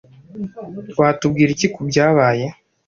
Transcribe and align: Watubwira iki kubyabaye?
Watubwira 0.99 1.49
iki 1.55 1.67
kubyabaye? 1.73 2.45